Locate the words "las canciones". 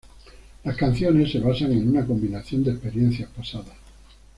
0.63-1.31